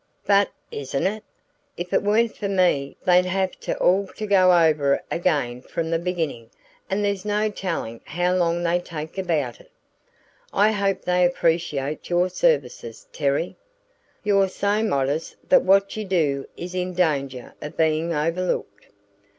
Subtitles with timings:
[0.25, 1.23] "But isn't it?
[1.77, 5.99] If it weren't for me they'd have it all to go over again from the
[5.99, 6.49] beginning,
[6.89, 9.69] and there's no telling how long they'd take about it."
[10.51, 13.57] "I hope they appreciate your services, Terry.
[14.23, 18.87] You're so modest that what you do is in danger of being overlooked."